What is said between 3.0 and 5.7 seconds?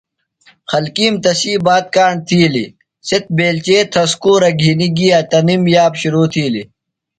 سےۡ بیلچے تھسکُورہ گِھنیۡ گیہ تںِم